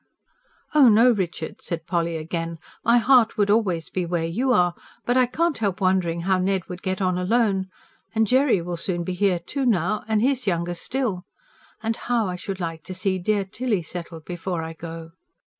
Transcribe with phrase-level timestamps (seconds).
[0.73, 2.57] "Oh no, Richard," said Polly again.
[2.83, 4.73] "My heart would always be where you are.
[5.05, 7.67] But I can't help wondering how Ned would get on alone.
[8.15, 11.23] And Jerry will soon be here too, now, and he's younger still.
[11.83, 15.11] And HOW I should like to see dear Tilly settled before I go!"